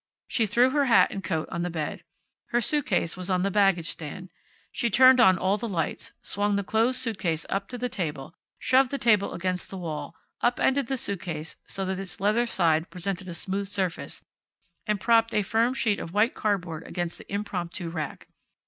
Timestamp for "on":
1.51-1.61, 3.29-3.43, 5.21-5.37